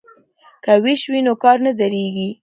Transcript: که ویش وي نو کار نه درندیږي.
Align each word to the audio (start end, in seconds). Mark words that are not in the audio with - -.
که 0.63 0.71
ویش 0.83 1.01
وي 1.11 1.19
نو 1.25 1.33
کار 1.43 1.57
نه 1.65 1.71
درندیږي. 1.79 2.29